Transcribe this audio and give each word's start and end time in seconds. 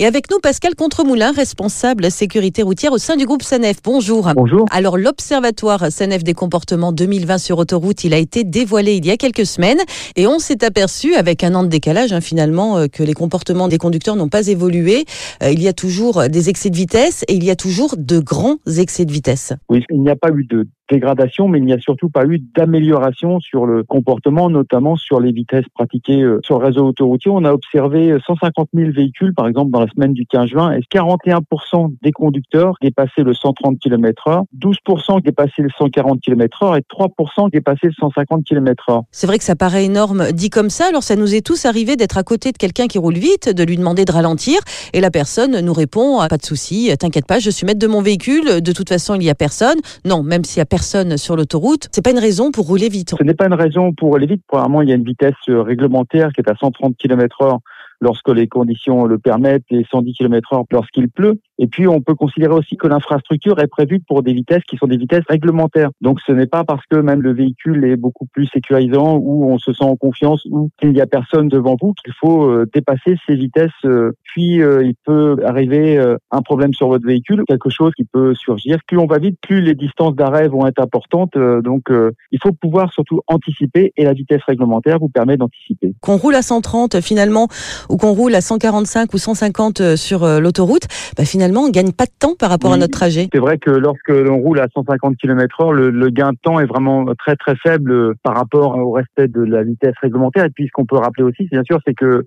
Et 0.00 0.06
avec 0.06 0.30
nous, 0.30 0.38
Pascal 0.38 0.74
Contremoulin, 0.74 1.30
responsable 1.30 2.10
sécurité 2.10 2.62
routière 2.62 2.90
au 2.90 2.96
sein 2.96 3.18
du 3.18 3.26
groupe 3.26 3.42
SANEF. 3.42 3.82
Bonjour. 3.84 4.30
Bonjour. 4.34 4.64
Alors, 4.70 4.96
l'Observatoire 4.96 5.92
SANEF 5.92 6.24
des 6.24 6.32
comportements 6.32 6.90
2020 6.90 7.36
sur 7.36 7.58
autoroute, 7.58 8.02
il 8.04 8.14
a 8.14 8.16
été 8.16 8.42
dévoilé 8.42 8.94
il 8.94 9.04
y 9.04 9.10
a 9.10 9.18
quelques 9.18 9.44
semaines 9.44 9.80
et 10.16 10.26
on 10.26 10.38
s'est 10.38 10.64
aperçu, 10.64 11.16
avec 11.16 11.44
un 11.44 11.54
an 11.54 11.64
de 11.64 11.68
décalage 11.68 12.14
hein, 12.14 12.22
finalement, 12.22 12.78
euh, 12.78 12.86
que 12.86 13.02
les 13.02 13.12
comportements 13.12 13.68
des 13.68 13.76
conducteurs 13.76 14.16
n'ont 14.16 14.30
pas 14.30 14.48
évolué. 14.48 15.04
Euh, 15.42 15.50
il 15.52 15.62
y 15.62 15.68
a 15.68 15.74
toujours 15.74 16.30
des 16.30 16.48
excès 16.48 16.70
de 16.70 16.76
vitesse 16.76 17.22
et 17.28 17.34
il 17.34 17.44
y 17.44 17.50
a 17.50 17.56
toujours 17.56 17.96
de 17.98 18.20
grands 18.20 18.56
excès 18.78 19.04
de 19.04 19.12
vitesse. 19.12 19.52
Oui, 19.68 19.84
il 19.90 20.00
n'y 20.00 20.08
a 20.08 20.16
pas 20.16 20.30
eu 20.30 20.44
de 20.44 20.66
dégradation, 20.90 21.48
mais 21.48 21.58
il 21.58 21.64
n'y 21.64 21.72
a 21.72 21.78
surtout 21.78 22.08
pas 22.08 22.24
eu 22.26 22.40
d'amélioration 22.54 23.40
sur 23.40 23.66
le 23.66 23.82
comportement, 23.84 24.50
notamment 24.50 24.96
sur 24.96 25.20
les 25.20 25.32
vitesses 25.32 25.68
pratiquées 25.74 26.22
euh, 26.22 26.40
sur 26.44 26.58
le 26.58 26.66
réseau 26.66 26.86
autoroutier. 26.86 27.30
On 27.30 27.44
a 27.44 27.52
observé 27.52 28.16
150 28.26 28.68
000 28.74 28.90
véhicules, 28.92 29.34
par 29.34 29.46
exemple, 29.46 29.70
dans 29.70 29.80
la 29.80 29.88
semaine 29.88 30.12
du 30.12 30.26
15 30.26 30.48
juin, 30.48 30.72
et 30.72 30.80
41% 30.94 31.94
des 32.02 32.12
conducteurs 32.12 32.74
dépassaient 32.82 33.22
le 33.22 33.34
130 33.34 33.78
km 33.78 34.24
h 34.26 34.44
12% 34.58 35.22
dépassaient 35.22 35.62
le 35.62 35.68
140 35.76 36.20
km 36.20 36.64
h 36.64 36.78
et 36.78 36.82
3% 36.82 37.50
dépassaient 37.50 37.86
le 37.86 37.92
150 37.92 38.44
km 38.44 38.84
h 38.88 39.02
C'est 39.10 39.26
vrai 39.26 39.38
que 39.38 39.44
ça 39.44 39.56
paraît 39.56 39.84
énorme 39.84 40.32
dit 40.32 40.50
comme 40.50 40.70
ça, 40.70 40.86
alors 40.88 41.02
ça 41.02 41.16
nous 41.16 41.34
est 41.34 41.44
tous 41.44 41.64
arrivé 41.64 41.96
d'être 41.96 42.18
à 42.18 42.22
côté 42.22 42.52
de 42.52 42.58
quelqu'un 42.58 42.86
qui 42.86 42.98
roule 42.98 43.14
vite, 43.14 43.48
de 43.48 43.62
lui 43.64 43.76
demander 43.76 44.04
de 44.04 44.12
ralentir, 44.12 44.60
et 44.92 45.00
la 45.00 45.10
personne 45.10 45.60
nous 45.60 45.72
répond, 45.72 46.18
pas 46.28 46.36
de 46.36 46.44
souci, 46.44 46.90
t'inquiète 46.98 47.26
pas, 47.26 47.38
je 47.38 47.50
suis 47.50 47.66
maître 47.66 47.78
de 47.78 47.86
mon 47.86 48.02
véhicule, 48.02 48.60
de 48.60 48.72
toute 48.72 48.88
façon 48.88 49.14
il 49.14 49.20
n'y 49.20 49.30
a 49.30 49.34
personne. 49.34 49.78
Non, 50.04 50.22
même 50.22 50.44
s'il 50.44 50.58
y 50.58 50.62
a 50.62 50.66
personne, 50.66 50.79
sur 50.82 51.36
l'autoroute, 51.36 51.88
c'est 51.92 52.02
pas 52.04 52.10
une 52.10 52.18
raison 52.18 52.50
pour 52.50 52.66
rouler 52.66 52.88
vite. 52.88 53.14
Ce 53.18 53.24
n'est 53.24 53.34
pas 53.34 53.46
une 53.46 53.54
raison 53.54 53.92
pour 53.92 54.10
rouler 54.10 54.26
vite. 54.26 54.42
Premièrement, 54.46 54.82
il 54.82 54.88
y 54.88 54.92
a 54.92 54.94
une 54.94 55.04
vitesse 55.04 55.34
euh, 55.48 55.62
réglementaire 55.62 56.30
qui 56.32 56.40
est 56.40 56.50
à 56.50 56.54
130 56.56 56.96
km 56.96 57.42
heure 57.42 57.58
lorsque 58.00 58.30
les 58.30 58.48
conditions 58.48 59.04
le 59.04 59.18
permettent 59.18 59.64
et 59.70 59.84
110 59.90 60.14
km 60.14 60.54
heure 60.54 60.64
lorsqu'il 60.70 61.08
pleut. 61.10 61.40
Et 61.62 61.66
puis, 61.66 61.86
on 61.86 62.00
peut 62.00 62.14
considérer 62.14 62.54
aussi 62.54 62.78
que 62.78 62.86
l'infrastructure 62.86 63.58
est 63.58 63.66
prévue 63.66 64.00
pour 64.00 64.22
des 64.22 64.32
vitesses 64.32 64.62
qui 64.66 64.78
sont 64.78 64.86
des 64.86 64.96
vitesses 64.96 65.26
réglementaires. 65.28 65.90
Donc, 66.00 66.18
ce 66.26 66.32
n'est 66.32 66.46
pas 66.46 66.64
parce 66.64 66.84
que 66.90 66.96
même 66.96 67.20
le 67.20 67.34
véhicule 67.34 67.84
est 67.84 67.96
beaucoup 67.96 68.24
plus 68.24 68.46
sécurisant 68.46 69.18
ou 69.18 69.44
on 69.44 69.58
se 69.58 69.74
sent 69.74 69.84
en 69.84 69.94
confiance 69.94 70.42
ou 70.50 70.70
qu'il 70.80 70.92
n'y 70.92 71.02
a 71.02 71.06
personne 71.06 71.48
devant 71.48 71.76
vous 71.78 71.92
qu'il 72.02 72.14
faut 72.18 72.44
euh, 72.44 72.66
dépasser 72.72 73.16
ces 73.26 73.34
vitesses. 73.34 73.70
Euh, 73.84 74.12
puis, 74.22 74.62
euh, 74.62 74.82
il 74.82 74.94
peut 75.04 75.36
arriver 75.44 75.98
un 76.30 76.40
problème 76.40 76.72
sur 76.72 76.88
votre 76.88 77.06
véhicule, 77.06 77.42
quelque 77.46 77.68
chose 77.68 77.92
qui 77.94 78.04
peut 78.04 78.34
surgir. 78.34 78.78
Plus 78.86 78.96
on 78.96 79.06
va 79.06 79.18
vite, 79.18 79.36
plus 79.42 79.60
les 79.60 79.74
distances 79.74 80.14
d'arrêt 80.14 80.48
vont 80.48 80.66
être 80.66 80.80
importantes. 80.80 81.36
Donc, 81.36 81.90
il 81.90 82.38
faut 82.42 82.52
pouvoir 82.52 82.92
surtout 82.92 83.20
anticiper 83.26 83.92
et 83.96 84.04
la 84.04 84.14
vitesse 84.14 84.40
réglementaire 84.46 84.98
vous 84.98 85.08
permet 85.08 85.36
d'anticiper. 85.36 85.92
Qu'on 86.00 86.16
roule 86.16 86.36
à 86.36 86.42
130 86.42 87.00
finalement 87.00 87.48
ou 87.90 87.96
qu'on 87.96 88.12
roule 88.12 88.34
à 88.34 88.40
145 88.40 89.12
ou 89.12 89.18
150 89.18 89.96
sur 89.96 90.26
l'autoroute, 90.40 90.86
bah, 91.16 91.24
finalement 91.24 91.49
on 91.58 91.66
ne 91.66 91.72
gagne 91.72 91.92
pas 91.92 92.06
de 92.06 92.12
temps 92.18 92.34
par 92.38 92.50
rapport 92.50 92.72
à 92.72 92.76
notre 92.76 92.92
trajet. 92.92 93.28
C'est 93.32 93.40
vrai 93.40 93.58
que 93.58 93.70
lorsque 93.70 94.08
l'on 94.08 94.38
roule 94.38 94.60
à 94.60 94.68
150 94.72 95.16
km 95.16 95.60
heure, 95.60 95.72
le, 95.72 96.10
gain 96.10 96.32
de 96.32 96.38
temps 96.42 96.60
est 96.60 96.66
vraiment 96.66 97.06
très 97.14 97.36
très 97.36 97.56
faible 97.56 97.92
euh, 97.92 98.14
par 98.22 98.36
rapport 98.36 98.76
au 98.76 98.92
respect 98.92 99.28
de 99.28 99.42
la 99.42 99.62
vitesse 99.62 99.94
réglementaire. 100.02 100.44
Et 100.44 100.50
puis 100.50 100.66
ce 100.66 100.70
qu'on 100.72 100.86
peut 100.86 100.96
rappeler 100.96 101.24
aussi, 101.24 101.48
bien 101.50 101.62
sûr, 101.64 101.78
c'est 101.86 101.94
que 101.94 102.24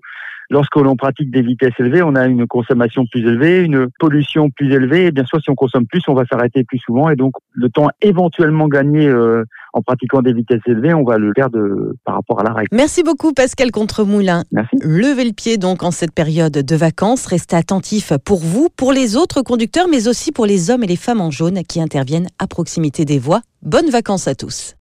lorsque 0.50 0.76
l'on 0.76 0.96
pratique 0.96 1.30
des 1.30 1.42
vitesses 1.42 1.74
élevées, 1.78 2.02
on 2.02 2.14
a 2.14 2.26
une 2.26 2.46
consommation 2.46 3.04
plus 3.06 3.20
élevée, 3.20 3.62
une 3.62 3.88
pollution 3.98 4.50
plus 4.50 4.72
élevée. 4.72 5.06
Et 5.06 5.10
bien 5.10 5.24
sûr, 5.24 5.40
si 5.42 5.50
on 5.50 5.54
consomme 5.54 5.86
plus, 5.86 6.02
on 6.08 6.14
va 6.14 6.24
s'arrêter 6.30 6.64
plus 6.64 6.78
souvent. 6.78 7.08
Et 7.10 7.16
donc, 7.16 7.32
le 7.52 7.68
temps 7.68 7.88
éventuellement 8.00 8.68
gagné 8.68 9.06
euh, 9.06 9.44
en 9.72 9.82
pratiquant 9.82 10.22
des 10.22 10.32
vitesses 10.32 10.62
élevées, 10.66 10.94
on 10.94 11.04
va 11.04 11.18
le 11.18 11.32
perdre 11.32 11.58
par 12.04 12.16
rapport 12.16 12.40
à 12.40 12.44
la 12.44 12.52
règle. 12.52 12.68
Merci 12.72 13.02
beaucoup, 13.02 13.32
Pascal 13.32 13.70
Contremoulin. 13.70 14.44
Merci. 14.52 14.76
Levez 14.82 15.24
le 15.24 15.32
pied 15.32 15.58
donc 15.58 15.82
en 15.82 15.90
cette 15.90 16.12
période 16.12 16.52
de 16.52 16.76
vacances. 16.76 17.26
Restez 17.26 17.56
attentifs 17.56 18.12
pour 18.24 18.40
vous, 18.40 18.68
pour 18.76 18.92
les 18.92 19.16
autres 19.16 19.42
conducteurs, 19.42 19.88
mais 19.90 20.08
aussi 20.08 20.32
pour 20.32 20.46
les 20.46 20.70
hommes 20.70 20.84
et 20.84 20.88
les 20.88 20.96
femmes 20.96 21.20
en 21.20 21.30
jaune 21.30 21.62
qui 21.68 21.80
interviennent 21.80 22.28
à 22.38 22.46
proximité 22.46 23.04
des 23.04 23.18
voies. 23.18 23.40
Bonnes 23.62 23.90
vacances 23.90 24.28
à 24.28 24.34
tous. 24.34 24.72